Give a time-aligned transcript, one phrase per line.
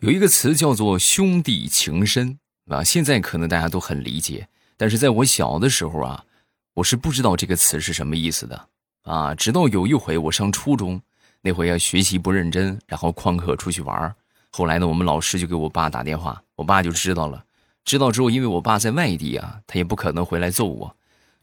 [0.00, 2.38] 有一个词叫做“兄弟情深”
[2.72, 6.24] 啊，现在可能大家都很理解，但是在我小的时候啊，
[6.72, 8.68] 我是不知道这个词是什么意思的
[9.02, 9.34] 啊。
[9.34, 11.02] 直到有一回我上初中，
[11.42, 14.14] 那回要学习不认真，然后旷课出去玩
[14.50, 17.44] 后来呢，我们老师就给我爸打电话，我爸就知道了。
[17.84, 20.96] 知道之后，因为我爸在外地啊，他也不可能回来揍我，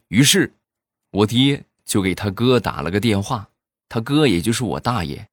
[0.08, 0.52] 于是，
[1.12, 3.50] 我爹就给他哥打了个电话，
[3.88, 5.28] 他哥也就是我大爷。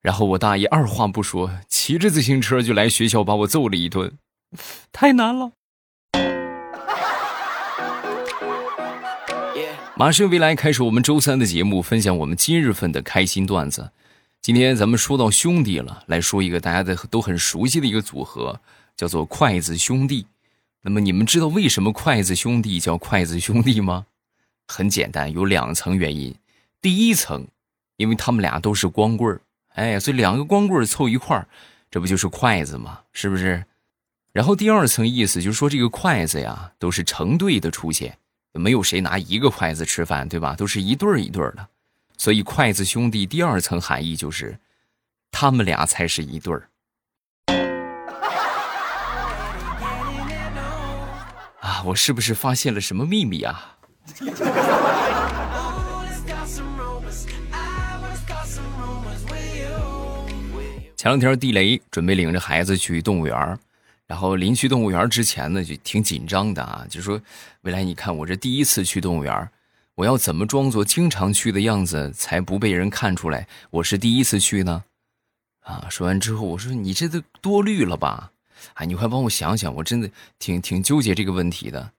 [0.00, 4.16] 然后我大爷二话不说，骑着自行车就来学校把我揍了一顿，
[4.92, 5.52] 太难了。
[9.96, 13.90] 马上未来开始我们周三的节目，分享我们今日份的开心段子。
[14.40, 18.60] 今天咱们说到兄弟了，来说一个大家的都很熟悉的一个组合，
[18.96, 20.28] 叫做筷子兄弟。
[20.82, 24.06] 那么你们知道为什么筷子兄弟叫筷子兄弟吗？
[24.68, 26.32] 很简单，有两层原因。
[26.80, 27.48] 第一层，
[27.96, 29.40] 因为他们俩都是光棍儿。
[29.78, 31.46] 哎，所以两个光棍凑一块儿，
[31.88, 32.98] 这不就是筷子吗？
[33.12, 33.64] 是不是？
[34.32, 38.18] 然后第二层意思就是说，这个筷子呀，都是成对的出现，
[38.52, 40.56] 没有谁拿一个筷子吃饭，对吧？
[40.56, 41.64] 都是一对儿一对儿的，
[42.16, 44.58] 所以筷子兄弟第二层含义就是，
[45.30, 46.68] 他们俩才是一对儿。
[51.60, 53.76] 啊，我是不是发现了什么秘密啊？
[60.98, 63.56] 前两天地雷准备领着孩子去动物园
[64.08, 67.20] 然后临去动物园之前呢，就挺紧张的啊，就说
[67.62, 69.48] ：“未来，你看我这第一次去动物园
[69.94, 74.82] 我要怎么装作经常去的样子，才不被人看出来我是第一次去呢？”
[75.62, 78.32] 啊，说完之后，我说：“你这都多虑了吧？
[78.74, 81.92] 哎，你快帮我想想，我真的挺挺纠结这个问题的。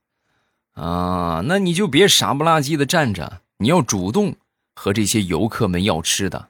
[0.73, 4.35] 啊，那你就别傻不拉几的站着，你要主动
[4.75, 6.48] 和这些游客们要吃的。”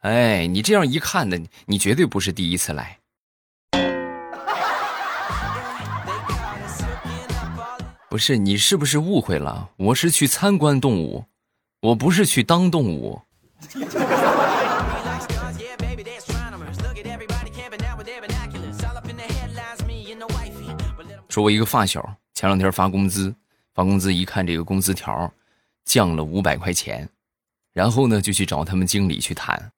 [0.00, 2.98] 哎，你这样一看呢，你绝对不是第一次来。
[8.08, 9.68] 不是你是不是误会了？
[9.76, 11.26] 我是去参观动物，
[11.82, 13.20] 我不是去当动物。
[21.28, 23.34] 说，我一个发小前两天发工资，
[23.74, 25.30] 发工资一看这个工资条，
[25.84, 27.06] 降了五百块钱，
[27.74, 29.70] 然后呢就去找他们经理去谈。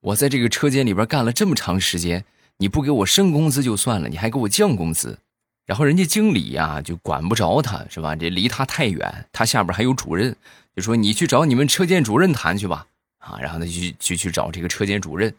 [0.00, 2.24] 我在这个车间里边干了这么长时间，
[2.58, 5.18] 你不给我升工资就算了，你还给我降工资，
[5.66, 8.14] 然后人家经理呀就管不着他，是吧？
[8.14, 10.36] 这离他太远，他下边还有主任，
[10.76, 12.86] 就说你去找你们车间主任谈去吧。
[13.18, 15.34] 啊，然后他就就去找这个车间主任，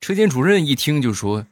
[0.00, 1.46] 车间主任一听就说：“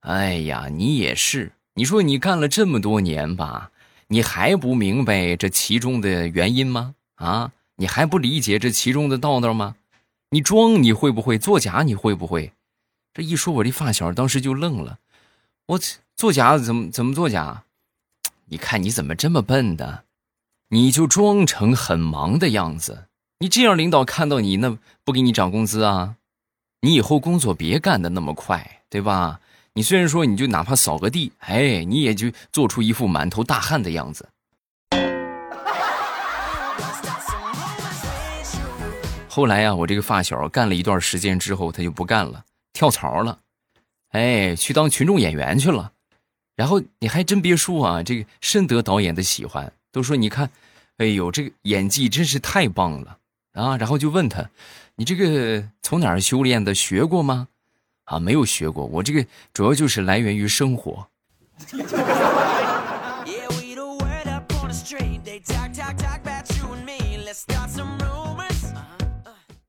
[0.00, 3.70] 哎呀，你也是，你说你干了这么多年吧，
[4.08, 6.94] 你还不明白这其中的原因吗？
[7.16, 9.74] 啊，你还不理解这其中的道道吗？”
[10.34, 11.84] 你装你会不会作假？
[11.84, 12.52] 你会不会？
[13.12, 14.98] 这一说，我这发小当时就愣了。
[15.66, 15.80] 我
[16.16, 17.62] 作假怎么怎么作假？
[18.46, 20.02] 你看你怎么这么笨的？
[20.70, 23.04] 你就装成很忙的样子。
[23.38, 26.16] 你这样，领导看到你那不给你涨工资啊？
[26.80, 29.38] 你以后工作别干的那么快，对吧？
[29.74, 34.28] 你虽然说你就哪怕扫个地，哎，你也就做出一副满头大汗的样子。
[39.34, 43.40] 后来呀，我这个发小干了一段时间之后，他就不干了，跳槽了，
[44.10, 45.90] 哎，去当群众演员去了。
[46.54, 50.48] 然后你还真别说啊，这个深得导演的喜欢，都说你看，
[50.98, 53.18] 哎呦，这个演技真是太棒了
[53.54, 53.76] 啊！
[53.76, 54.48] 然后就问他，
[54.94, 56.72] 你这个从哪儿修炼的？
[56.72, 57.48] 学过吗？
[58.04, 61.08] 啊，没有学过，我这个主要就是来源于生活。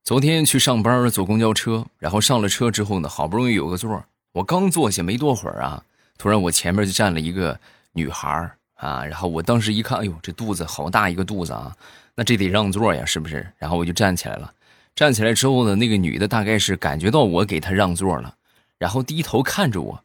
[0.06, 5.84] 昨天去上班坐公交车，然后上了车之后呢，好不容易有个座儿我刚坐下没多会儿啊，
[6.20, 7.60] 突然我前面就站了一个
[7.94, 11.76] 女孩儿啊，然后我当时一看，哎呦，这肚子好大一个肚子啊，
[12.14, 13.52] 那这得让座呀，是不是？
[13.58, 14.54] 然后我就站起来了，
[14.94, 18.36] 站起来之后呢，那个女的大概是感觉到我给她让座了，
[18.78, 20.04] 然后低头看着我，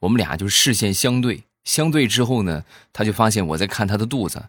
[0.00, 2.64] 我们俩就视线相对，相对之后呢，
[2.94, 4.42] 她就发现我在看她的肚子，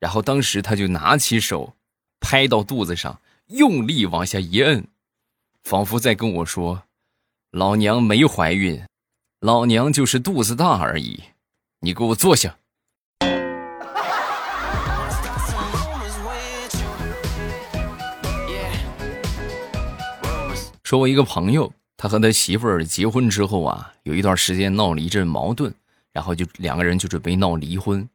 [0.00, 1.74] 然后当时她就拿起手
[2.18, 3.20] 拍到肚子上。
[3.48, 4.86] 用力往下一摁，
[5.62, 6.82] 仿佛在跟我说
[7.50, 8.84] ：“老娘没怀孕，
[9.40, 11.22] 老娘就是肚子大而已。”
[11.80, 12.58] 你给我坐下。
[20.84, 25.72] 说，我一个朋友，他和他媳妇儿结婚之后啊，有一段时间闹了一阵矛盾，
[26.12, 28.06] 然后就两个人就准备闹离婚。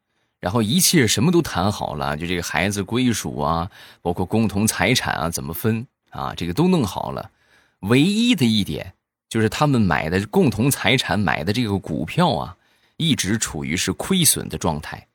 [0.44, 7.32] 然后一切什么都谈好了，就这个孩子归属啊，包括共同财产啊怎么分啊，这个都弄好了。
[7.80, 8.94] 唯一的一点
[9.30, 12.58] 就是他们买的共同财产买的这个股票啊，
[12.98, 15.08] 一直处于是亏损的状态。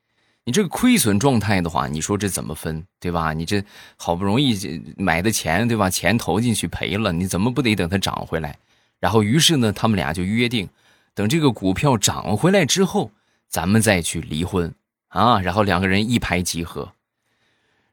[0.45, 3.31] 你这个亏损状态的话，你说这怎么分，对吧？
[3.31, 3.63] 你这
[3.97, 5.91] 好不容易买的钱，对吧？
[5.91, 8.57] 钱投进去赔了，你怎么不得等它涨回来？
[8.99, 10.67] 然后于是呢，他们俩就约定，
[11.13, 13.11] 等这个股票涨回来之后，
[13.47, 14.73] 咱们再去离婚
[15.09, 15.39] 啊。
[15.41, 16.93] 然后两个人一拍即合。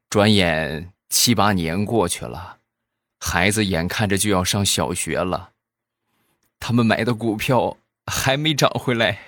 [0.09, 2.59] 转眼七八年过去了，
[3.19, 5.51] 孩子眼看着就要上小学了，
[6.61, 7.77] 他们买的股票
[8.07, 9.19] 还没涨回来。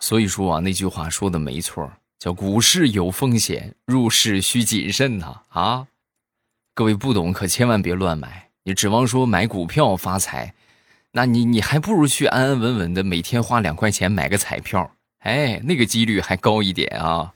[0.00, 1.90] 所以说啊，那句话说的没错，
[2.20, 5.42] 叫股市有风险，入市需谨慎呐！
[5.48, 5.88] 啊，
[6.74, 8.50] 各位不懂可千万别乱买。
[8.62, 10.54] 你指望说买股票发财，
[11.16, 14.90] 那你你还不如去安安稳稳的每天花两块钱买个彩票，
[15.20, 17.32] 哎，那个几率还高一点啊。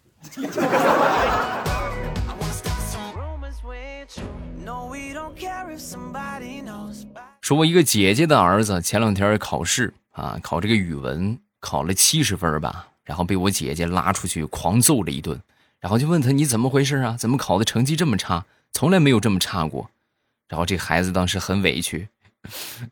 [7.41, 11.38] 说我一个姐姐的儿子前两天考试啊，考这个语文。
[11.59, 15.38] 考了七十分吧，然后被我姐姐拉出去狂揍了一顿，
[15.79, 17.17] 然后就问他你怎么回事啊？
[17.19, 18.44] 怎么考的成绩这么差？
[18.73, 19.91] 从来没有这么差过。
[20.49, 22.09] 然后这孩子当时很委屈，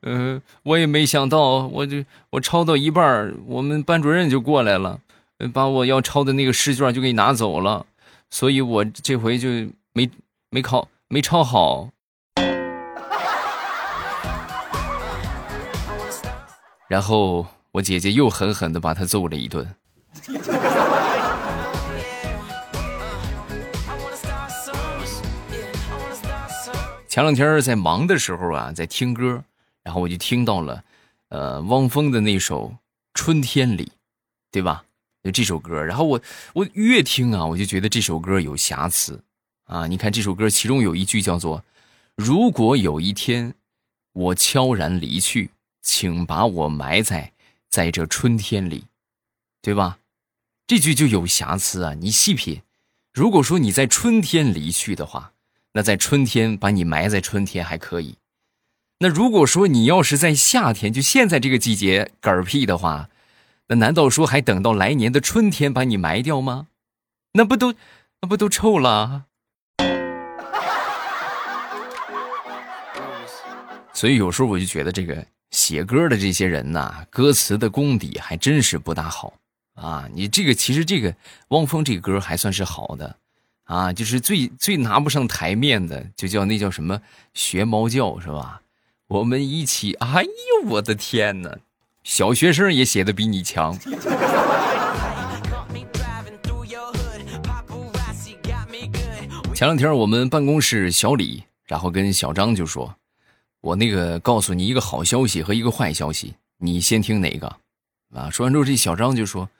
[0.02, 5.00] 呃，我也没想到，我就我抄到一半，我们班主任就过来了，
[5.52, 7.86] 把我要抄的那个试卷就给拿走了，
[8.30, 9.48] 所以我这回就
[9.92, 10.10] 没
[10.50, 11.90] 没考没抄好。
[16.88, 17.46] 然后。
[17.72, 19.74] 我姐姐又狠狠的把他揍了一顿。
[27.18, 29.42] 前两天在忙的时候啊，在听歌，
[29.82, 30.84] 然后我就听到了，
[31.30, 32.68] 呃，汪峰的那首
[33.12, 33.86] 《春天里》，
[34.52, 34.84] 对吧？
[35.24, 36.20] 就这首歌，然后我
[36.52, 39.20] 我越听啊，我就觉得这首歌有瑕疵
[39.64, 39.88] 啊。
[39.88, 41.64] 你看这首歌，其中有一句叫做
[42.14, 43.52] ：“如果有一天
[44.12, 45.50] 我悄然离去，
[45.82, 47.32] 请把我埋在。”
[47.68, 48.84] 在这春天里，
[49.60, 49.98] 对吧？
[50.68, 51.94] 这句就有瑕疵啊！
[51.94, 52.62] 你细品，
[53.12, 55.32] 如果说你在春天离去的话，
[55.72, 58.16] 那在春天把你埋在春天还可以。
[58.98, 63.08] 那如果说你要是在夏天，就现在这个季节嗝屁的话，
[63.68, 66.68] 那难道说还等到来年的春天把你埋掉吗？
[67.32, 67.74] 那不都
[68.20, 69.26] 那不都臭了？
[73.92, 75.26] 所以有时候我就觉得这个。
[75.50, 79.32] 写歌的这些人呐，歌词的功底还真是不大好
[79.76, 80.06] 啊！
[80.12, 81.16] 你这个其实这个
[81.48, 83.16] 汪峰这个歌还算是好的
[83.68, 87.02] 啊，就是最最拿不上台面的，就叫那叫什么
[87.34, 88.62] 学猫叫是吧？
[89.08, 91.54] 我们一起，哎呦我的天哪，
[92.02, 93.78] 小学生也写的比你强。
[99.54, 102.94] 前两天我们办公室小李，然后跟小张就说。
[103.60, 107.56] 我那个告诉你一个好消息和一个坏消息，你先听哪个？
[108.14, 109.50] 啊，说完之后，这小张就说：“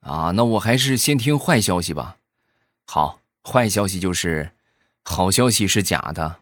[0.00, 2.16] 啊，那我还是先听坏消息吧。”
[2.86, 4.52] 好，坏消息就是，
[5.04, 6.36] 好消息是假的。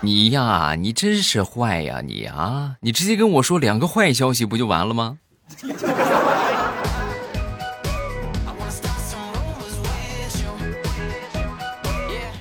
[0.00, 5.18] 你呀，你真是坏呀，你啊，你直接跟我说两个坏消息不就完了吗？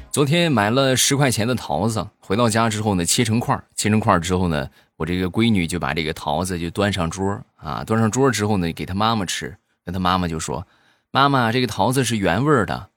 [0.09, 9.55] 昨天买了十块钱的桃子，回到家之后呢，切成块切成块之后呢，我这个闺女就把这个桃子就端上桌啊，端上桌之后呢，给她妈妈吃，
[9.87, 10.67] 跟他妈妈就说
[11.11, 12.89] ：“妈妈，这个桃子是原味的。”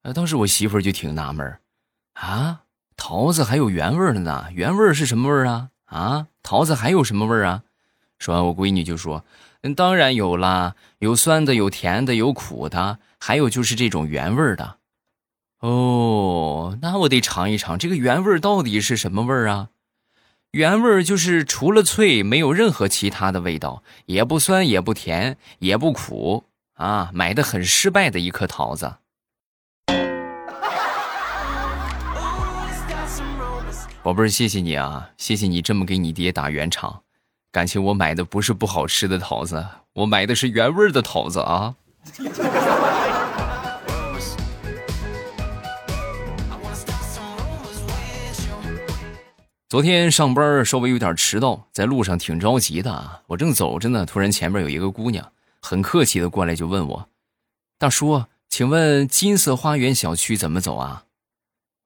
[0.00, 1.58] 呃，当时我媳妇就挺纳闷
[2.14, 2.62] 啊，
[2.96, 4.46] 桃子还有原味的呢？
[4.54, 5.68] 原味是什么味啊？
[5.84, 7.64] 啊，桃子还有什么味啊？
[8.18, 9.26] 说完，我闺女就说
[9.60, 14.78] ：“嗯，当然有啦，有酸的，有甜的，有苦的，还有就是这种原味的。”
[15.60, 19.68] 哦，那我得尝一尝这个原味到底是什么味儿啊？
[20.52, 26.44] 原味就是除了脆，没有任何其他的味道，也不酸，也不甜，也不苦
[26.74, 27.10] 啊！
[27.14, 28.96] 买的很失败的一颗桃子。
[34.02, 37.00] 宝贝儿，谢谢你啊，谢谢你这么给你爹打圆场。
[37.50, 41.74] 感情我买的不是不好吃的桃子，我买的是原味的桃子啊。
[49.72, 53.22] 昨天上班稍微有点迟到，在路上挺着急的啊。
[53.26, 57.08] 我正走着呢，突然前面有一个姑娘，很客气的过来就问我
[57.80, 61.04] ：“大叔，请问金色花园小区怎么走啊？”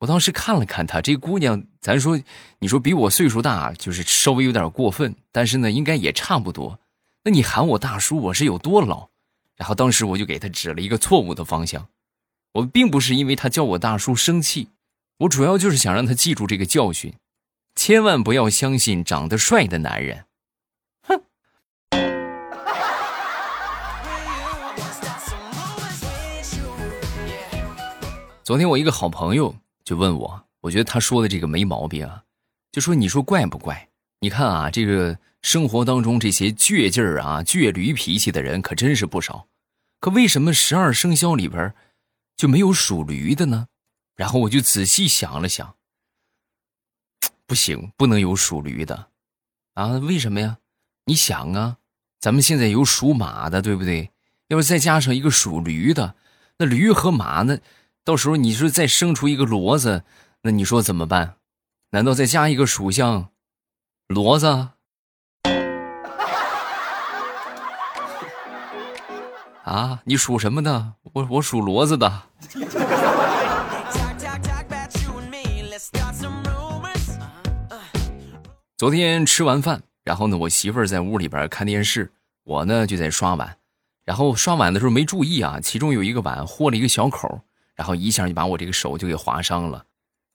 [0.03, 2.21] 我当时看了看她，这姑娘，咱说，
[2.59, 6.81] 你说比我岁数大，就是稍微有点过分，但是呢，应该也差不多。
[7.23, 9.11] 那你喊我大叔，我是有多老？
[9.55, 11.87] 然后当时我就给她指了一个错误的方向，
[12.55, 14.71] 我并不是因为他叫我大叔生气，
[15.19, 17.15] 我主要就是想让他记住这个教训，
[17.77, 20.25] 千万不要相信长得帅的男人。
[21.03, 21.23] 哼。
[28.43, 29.55] 昨天我一个好朋友
[29.85, 32.23] 就问我，我觉得他说的这个没毛病啊，
[32.73, 33.89] 就说你说怪不怪？
[34.21, 39.47] 你看啊，这个生活当中这些倔劲儿啊、倔驴脾气的人可真是不少，
[40.01, 41.75] 可为什么十二生肖里边？
[42.37, 43.69] 就没有属驴的呢，
[44.15, 45.77] 然后我就仔细想了想，
[47.47, 49.07] 不行，不能有属驴的，
[49.75, 50.59] 啊，为什么呀？
[51.05, 51.77] 你想啊，
[52.19, 54.11] 咱们现在有属马的，对不对？
[54.49, 56.17] 要是再加上一个属驴的，
[56.59, 57.59] 那驴和马呢？
[58.05, 60.05] 到时候你说再生出一个骡子，
[60.43, 61.37] 那你说怎么办？
[61.91, 63.29] 难道再加一个属相，
[64.09, 64.47] 骡子？
[69.63, 70.95] 啊，你属什么的？
[71.13, 72.25] 我我属骡子的。
[78.79, 82.13] 昨天吃完饭，然后呢，我媳妇儿在屋里边看电视，
[82.45, 83.57] 我呢就在刷碗。
[84.05, 87.41] 然后刷碗的时候没注意啊，其中有一个碗豁了一个小口，
[87.75, 89.83] 然后一下就把我这个手就给划伤了。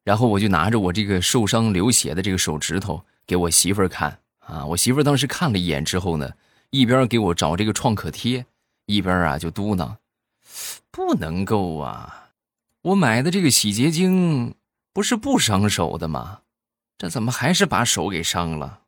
[0.04, 4.66] 然后我就拿着我这个受伤流血的这个手指头给我媳妇儿看啊。
[4.66, 6.32] 我媳妇儿当时看了一眼之后呢，
[6.72, 8.44] 一边给我找这个创可贴。
[8.88, 9.98] 一边啊就嘟囔
[10.90, 12.32] ：“不能够啊，
[12.82, 14.56] 我买的这个洗洁精
[14.92, 16.40] 不是不伤手的吗？
[17.02, 18.82] 这怎么还是把手给伤了？”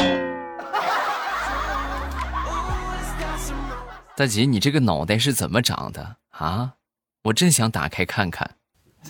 [4.16, 6.76] 大姐，你这个脑袋是怎么长的啊？
[7.24, 8.50] 我真想打开看看。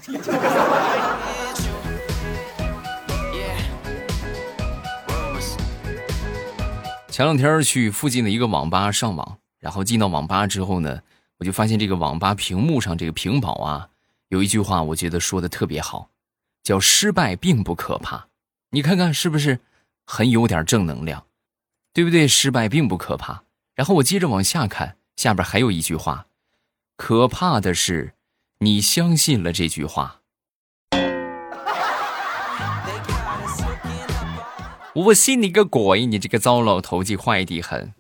[7.08, 9.38] 前两天去附近的一个网吧上网。
[9.60, 11.00] 然后进到网吧之后呢，
[11.38, 13.90] 我就发现这个网吧屏幕上这个屏保啊，
[14.26, 16.10] 有一句话我觉得说的特别好，
[16.64, 18.26] 叫“失败并不可怕”。
[18.72, 19.58] 你看看是不是
[20.06, 21.26] 很有点正能量，
[21.92, 22.28] 对不对？
[22.28, 23.42] 失败并不可怕。
[23.74, 26.26] 然后我接着往下看，下边还有一句话，
[26.96, 28.14] 可怕的是
[28.60, 30.20] 你相信了这句话。
[34.94, 36.06] 我信你个鬼！
[36.06, 37.92] 你这个糟老头子坏的很。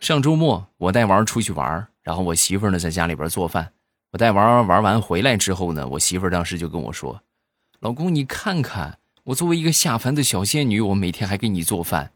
[0.00, 3.72] 上周末我带娃出去玩，然后我媳妇呢在家里边做饭。
[4.12, 7.20] 我带娃玩完回来之后呢，我媳妇当时就跟我说
[7.80, 12.12] ：“老公，你看看我作为一个下凡的小仙女，我每天还给你做饭。”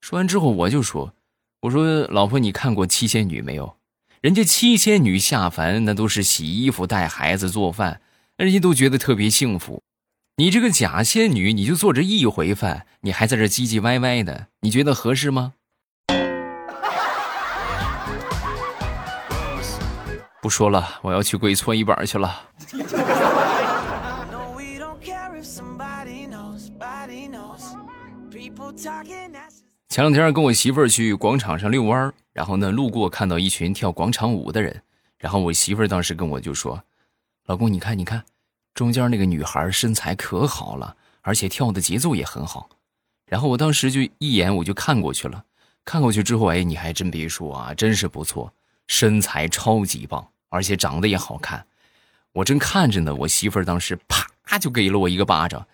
[0.00, 1.14] 说完之后我就说
[1.62, 3.76] ：“我说老婆，你看过七仙女没有？
[4.20, 8.00] 人家七仙女下凡那都是洗衣服、带孩子、做饭，
[8.36, 9.82] 人家都觉得特别幸福。
[10.36, 15.54] 你这个假仙女，你就做这一回饭，你还在这唧唧歪歪的，你觉得合适吗？”
[20.42, 22.48] 不说了，我要去跪搓衣板去了。
[29.88, 34.82] 前两天跟我媳妇儿去广场上遛弯然后呢，路过看到一群跳广场舞的人，
[35.16, 36.82] 然后我媳妇儿当时跟我就说
[37.46, 38.24] ：“老公，你看，你看，
[38.74, 42.68] 中间那个女孩身材可好了，而且跳的节奏也很好。”
[43.30, 45.44] 然后我当时就一眼我就看过去了，
[45.84, 48.52] 看过去之后，哎，你还真别说啊，真是不错，
[48.88, 50.26] 身材超级棒。
[50.52, 51.66] 而且长得也好看，
[52.32, 55.66] 我正看着呢，我媳妇儿当时啪就给了我一个巴掌。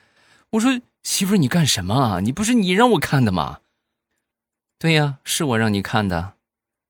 [0.50, 2.20] 我说：“媳妇儿，你干什么啊？
[2.20, 3.58] 你不是你让我看的吗
[4.78, 6.34] ？”“对呀，是我让你看的，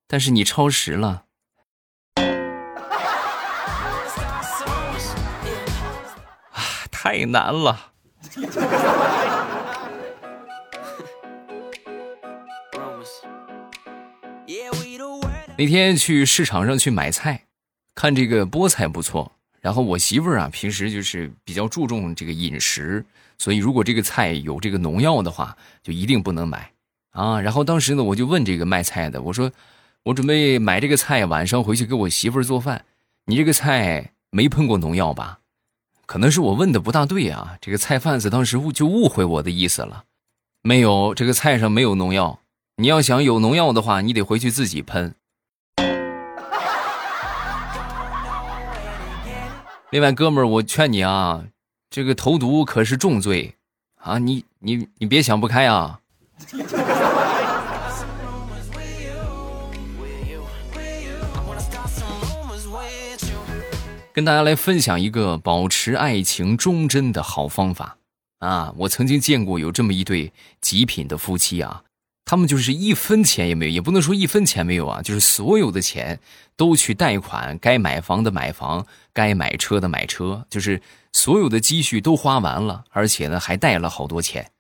[0.07, 1.25] 但是你超时了。”
[6.53, 6.61] 啊，
[6.93, 7.93] 太难了。
[15.57, 17.48] 那天去市场上去买菜。
[17.99, 23.05] 看这个菠菜不错，然后我媳妇儿啊，平时就是比较注重这个饮食，
[23.39, 26.71] 所以如果这个菜有这个农药的话，就一定不能买
[27.11, 27.41] 啊。
[27.41, 29.51] 然后当时呢，我就问这个卖菜的，我说
[30.05, 32.85] 我准备买这个菜，晚上回去给我媳妇儿做饭。
[33.25, 35.41] 你这个菜没喷过农药吧？
[36.07, 37.59] 可能是我问的不大对啊。
[37.61, 40.05] 这个菜贩子当时误就误会我的意思了，
[40.63, 42.39] 没有，这个菜上没有农药。
[42.77, 45.17] 你要想有农药的话，你得回去自己喷。
[49.91, 51.47] 另外，哥们儿，我劝你啊，
[51.89, 53.55] 这个投毒可是重罪，
[53.97, 56.01] 啊，你你你别想不开啊！
[64.13, 67.97] 跟大家来分享一个保持爱情忠贞的好方法
[68.41, 68.75] 啊！
[68.77, 70.31] 我曾经见过有这么一对
[70.61, 71.83] 极品的夫妻啊，
[72.31, 76.21] 他们就是一分钱也没有，也不能说一分钱没有啊，就是所有的钱
[76.59, 80.83] 都去贷款，该买房的买房，该买车的买车，就是
[81.15, 84.51] 所有的积蓄都花完了，而且呢还贷了好多钱，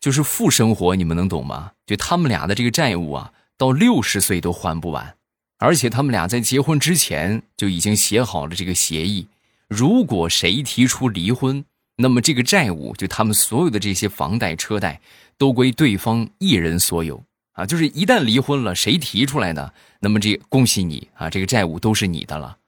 [0.00, 1.72] 就是负生活，你们能懂吗？
[1.84, 5.16] 就他们俩的这个债务啊，到六十岁都还不完，
[5.58, 9.26] 而且他们俩在结婚之前就已经写好了这个协议，
[9.66, 11.64] 如果谁提出离婚，
[11.96, 15.00] 那么这个债务就他们所有的这些房贷车贷。
[15.38, 17.66] 都归对方一人所有啊！
[17.66, 22.58] 就是一旦离婚了，谁提出来的，那么这恭喜你啊，这个债务都是你的了，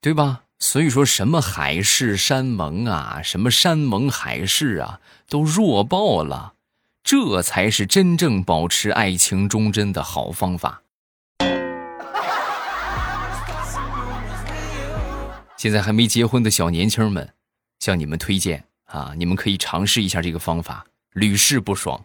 [0.00, 0.42] 对吧？
[0.58, 6.54] 所以说什么海誓山盟啊，什么山盟海誓啊，都弱爆了，
[7.02, 10.82] 这才是真正保持爱情忠贞的好方法。
[15.56, 17.34] 现在还没结婚的小年轻们，
[17.80, 20.86] 向你们推荐啊，你们可以尝试一下这个方法。
[21.14, 22.02] 屡试不爽。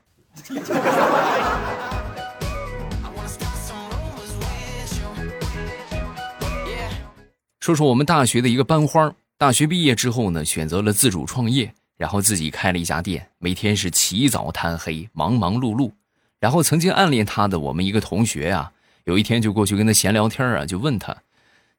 [7.59, 15.91] 说说我们大学的一个班花，大学毕业之后呢，选择了自主创业，然后自己开了一家店，每天是起早贪黑，忙忙碌碌。
[16.39, 18.71] 然后曾经暗恋他的我们一个同学啊，
[19.05, 21.15] 有一天就过去跟他闲聊天啊，就问他：“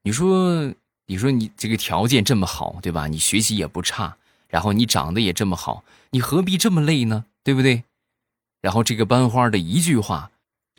[0.03, 0.73] 你说，
[1.07, 3.07] 你说你这个条件这么好，对吧？
[3.07, 4.17] 你学习也不差。”
[4.49, 7.27] 然后你长得也这么好，你何必这么累呢？
[7.45, 7.85] 对不对？
[8.61, 10.31] 然后这个班花的一句话，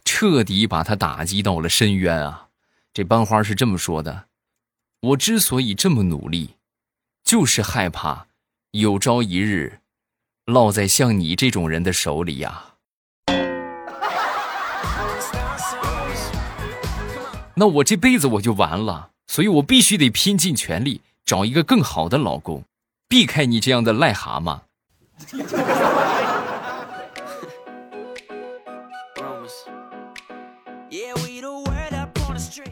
[0.03, 2.47] 彻底把他打击到了深渊啊！
[2.93, 4.25] 这班花是这么说的
[5.01, 6.55] ：“我之所以这么努力，
[7.23, 8.27] 就是害怕
[8.71, 9.79] 有朝一日
[10.45, 12.65] 落在像你这种人的手里呀。”
[17.55, 22.63] 那我这辈子我就完了，所以我必须得拼尽全力找一个更好的老公。
[23.07, 24.61] 避开你这样的癞蛤蟆。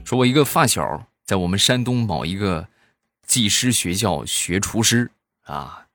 [0.03, 2.67] 说，我一个发小在我们山东某一个
[3.25, 5.11] 技师学校学厨师
[5.43, 5.85] 啊，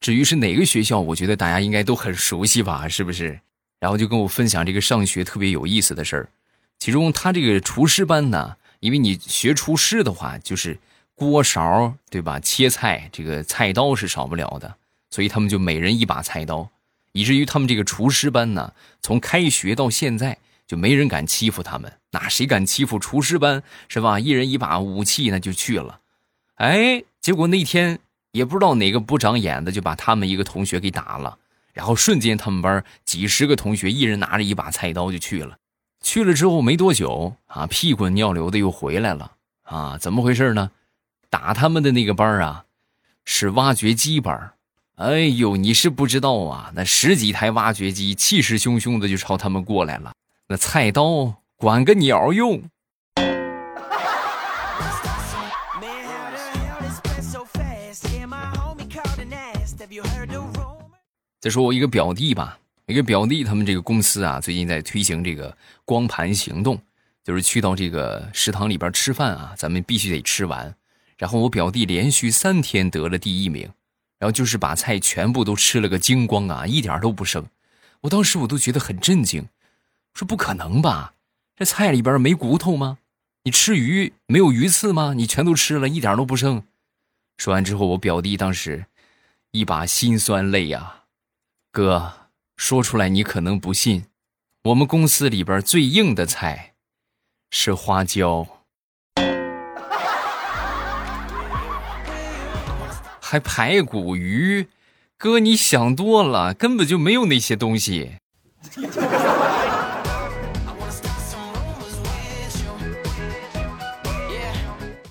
[0.00, 3.38] 至于是哪个学校，我觉得大家应该都很熟悉吧，是不是？
[3.78, 6.28] 然后就跟我分享这个上学特别有意思的事儿，
[6.78, 10.78] 其中他这个厨师班呢，因为你学厨师的话，就是。
[11.18, 12.38] 锅勺对吧？
[12.38, 14.76] 切菜这个菜刀是少不了的，
[15.10, 16.68] 所以他们就每人一把菜刀，
[17.12, 21.92] 以至于他们这个厨师班呢，从开学到现在就没人敢欺负他们。
[22.10, 24.18] 那谁敢欺负厨师班是吧？
[24.18, 26.00] 一人一把武器那就去了。
[26.54, 27.98] 哎，结果那天
[28.32, 31.38] 也不知道哪个不长眼的就把他们一个同学给打了，
[31.72, 35.58] 然后瞬间他们班几十个同学一人拿着一把菜刀就去了。
[36.02, 39.32] 去了之后没多久啊，屁滚尿流的又回来了
[39.64, 40.70] 啊，怎么回事呢？
[41.28, 42.64] 打他们的那个班啊，
[43.24, 44.52] 是挖掘机班
[44.98, 50.12] 哎呦，你是不知道啊，那十几台挖掘机气势汹汹的就朝他们过来了，
[50.48, 52.60] 那菜刀管个鸟用。
[61.38, 66.76] 再说我一个表弟吧，一个表弟，他们这个公司啊，最近在推行这个光盘行动，
[67.22, 70.74] 就是去到这个食堂里边吃饭啊，咱们必须得吃完。
[71.16, 73.70] 然后我表弟连续三天得了第一名，
[74.18, 77.46] 然后就是把菜全部都吃了个精光啊，一点都不剩。
[78.02, 79.48] 我当时我都觉得很震惊，
[80.14, 81.14] 说不可能吧？
[81.56, 82.98] 这菜里边没骨头吗？
[83.44, 85.14] 你吃鱼没有鱼刺吗？
[85.14, 86.62] 你全都吃了，一点都不剩。
[87.36, 88.86] 说完之后，我表弟当时
[89.52, 91.04] 一把辛酸泪呀，
[91.70, 94.06] 哥说出来你可能不信，
[94.64, 96.74] 我们公司里边最硬的菜
[97.50, 98.57] 是花椒。
[103.30, 104.68] 还排骨鱼，
[105.18, 108.12] 哥，你想多了，根本就没有那些东西。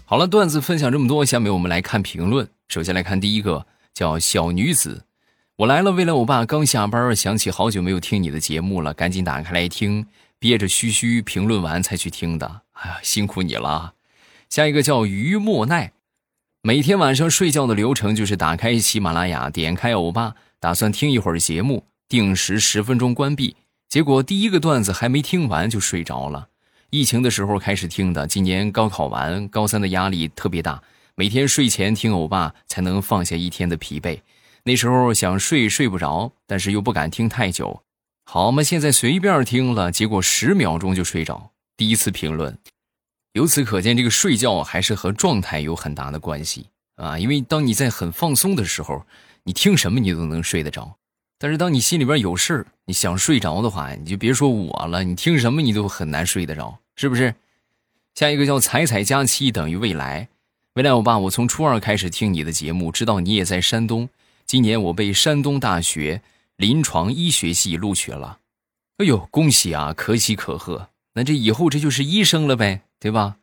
[0.03, 2.49] 好了，段子分享这么多，下面我们来看评论。
[2.67, 5.03] 首先来看第一个，叫小女子，
[5.57, 5.91] 我来了。
[5.91, 10.07] 未来我爸刚下班，想起好久没有听你的节目了，赶紧打开来听，
[10.39, 12.61] 憋着嘘嘘评论完才去听的。
[12.73, 13.93] 哎呀，辛苦你了。
[14.49, 15.91] 下一个叫于莫奈。
[16.67, 23.55] 每天晚上睡觉的流程就是打开喜马拉雅，点开欧巴，打算听一会儿节目，定时十分钟关闭。
[23.87, 26.45] 结果第一个段子还没听完就睡着了。
[26.89, 30.83] 疫情的时候开始听的，今年高考完，高三的压力特别大，
[31.15, 34.19] 每天睡前听欧巴才能放下一天的疲惫。
[34.63, 37.81] 那时候想睡睡不着，但是又不敢听太久。
[38.25, 41.51] 好嘛，现在随便听了，结果十秒钟就睡着。
[41.77, 42.59] 第一次评论。
[43.37, 47.19] 由此可见，这个睡觉还是和状态有很大的关系啊！
[47.19, 49.05] 因为当你在很放松的时候，
[49.43, 50.91] 你听什么你都能睡得着。
[51.37, 57.35] 但是当你心里边有事儿，你想睡着的话，你就别说我了，你听什么你都很难睡得着，是不是？
[58.15, 60.27] 下一个叫彩彩佳期等于未来，
[60.73, 64.09] 未来我爸，我从初二开始听你的节目，知道你也在山东，
[64.47, 66.19] 今年我被山东大学
[66.55, 68.39] 临床医学系录取了，
[68.97, 73.35] 哎呦，恭喜啊，可喜可贺，那这以后这就是医生了呗，对吧？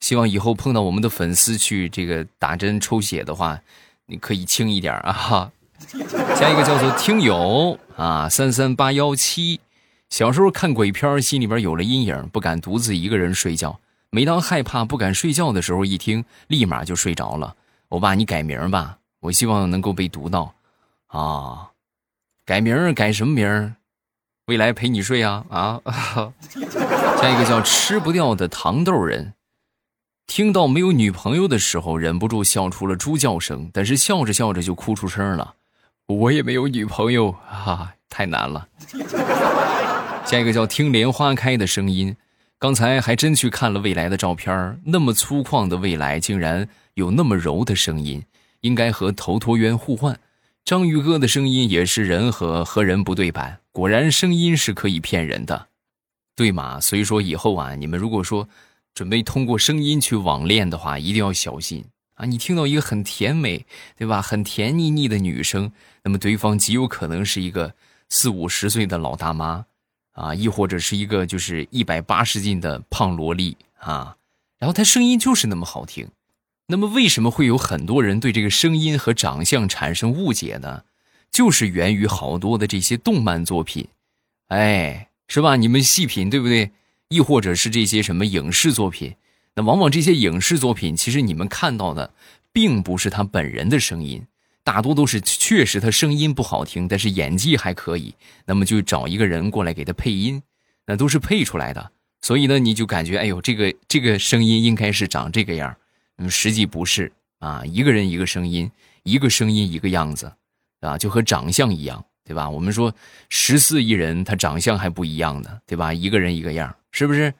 [0.00, 3.60] 希望以后碰到我们的粉丝去这个打针抽血的话，
[4.06, 5.52] 你可以轻一点啊哈。
[6.34, 9.60] 下一个叫做听友啊，三三八幺七。
[10.08, 13.78] 小时候看鬼片，心里边有了阴影，不敢独自一个人睡觉。
[14.10, 17.54] 每当害怕不敢睡觉的时候，一听立马就睡着了。
[17.88, 20.54] 我爸，你改名吧，我希望能够被读到。
[21.08, 21.70] 啊，
[22.44, 23.76] 改名改什么名？
[24.50, 25.80] 未来陪你睡啊啊！
[27.22, 29.34] 下一个叫吃不掉的糖豆人。
[30.26, 35.54] 听到没有女朋友的时候，忍不住笑出了猪叫声，但是笑着笑着就哭出声了。
[36.08, 38.66] 我也没有女朋友啊，太难了。
[40.26, 42.16] 下一个叫听莲花开的声音，
[42.58, 48.24] 刚才还真去看了未来的照片，那么粗犷的未来竟然有那么柔的声音，
[48.62, 50.18] 应该和头陀渊互换。
[50.70, 55.66] 章鱼哥的声音也是人和和人不对版，果然声音是可以骗人的，
[56.36, 56.80] 对吗？
[56.80, 58.48] 所以说以后啊，你们如果说。
[58.94, 62.24] 准备通过声音去网恋的话，一定要小心啊！
[62.24, 63.64] 你听到一个很甜美，
[63.96, 64.22] 对吧？
[64.22, 65.70] 很甜腻腻的女生，
[66.04, 67.72] 那么对方极有可能是一个
[68.08, 69.64] 四五十岁的老大妈
[70.12, 74.16] 啊，亦或者是一个就是一百八十斤的胖萝莉啊。
[74.58, 76.06] 然后她声音就是那么好听，
[76.70, 80.84] 那么为什么会有很多人对这个声音和长相产生误解呢？
[81.32, 83.88] 就是源于好多的这些动漫作品，
[84.48, 85.56] 哎，是吧？
[85.56, 86.70] 你们细品，对不对？
[87.08, 89.16] 亦或者是这些什么影视作品，
[89.56, 92.14] 那往往这些影视作品，其实你们看到的，
[92.52, 94.24] 并不是他本人的声音，
[94.62, 98.14] 大多都是确实他声音不好听，但是演技还可以，
[98.46, 100.40] 那么就找一个人过来给他配音，
[100.86, 101.90] 那都是配出来的。
[102.22, 105.76] 所以呢，你就感觉，哎呦，这个这个声音应该是长这个样，
[106.20, 108.70] 嗯，实际不是啊，一个人一个声音，
[109.02, 110.32] 一个声音一个样子，
[110.80, 112.04] 啊，就和长相一样。
[112.22, 112.48] 对吧？
[112.48, 112.94] 我们说
[113.28, 115.92] 十四亿人，他长相还不一样呢，对吧？
[115.92, 117.34] 一个人一个样，是不是？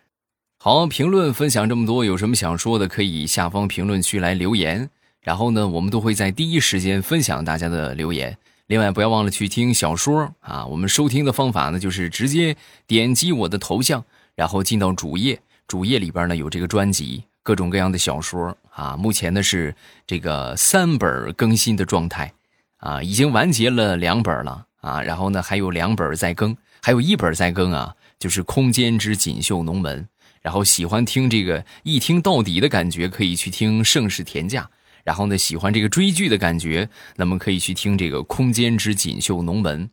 [0.57, 4.91] 好，评论分享这么多，有什么想说的，可以下方评论区来留言。
[5.21, 8.37] 然后呢，我们都会在第一时间分享大家的留言。
[8.67, 10.67] 另外，不要忘了去听小说啊。
[10.67, 12.57] 我们收听的方法呢，就是直接
[12.89, 18.97] 点击我的头像，然后进到主页，主页里边呢有这个专辑，各种各样的小说啊。
[18.97, 19.75] 目前呢是
[20.07, 22.33] 这个三本更新的状态
[22.79, 24.67] 啊，已经完结了两本了。
[24.81, 30.03] 啊，然后呢，还有两本在更，还有一本在更啊，就是《空间之锦绣龙门》。
[30.41, 34.63] 然后喜欢听这个一听到底的感觉，可以去听《盛世田价》。
[35.05, 39.89] 然后呢，喜欢这个追剧的感觉，那么可以去听这个《空间之锦绣龙门》。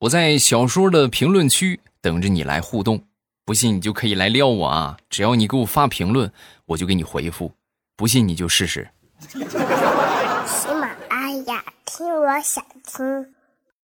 [0.00, 3.04] 我在小说的评论区等着你来互动，
[3.44, 4.96] 不信你就可以来撩我啊！
[5.10, 6.32] 只要你给我发评论，
[6.64, 7.52] 我就给你回复。
[8.02, 8.88] 不信你就试试。
[9.30, 9.38] 喜
[10.74, 13.32] 马拉雅，听我想听。